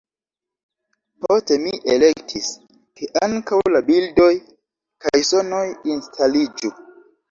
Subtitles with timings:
[1.25, 2.49] Poste mi elektis,
[2.97, 4.33] ke ankaŭ la bildoj
[5.07, 5.65] kaj sonoj
[5.97, 6.79] instaliĝu.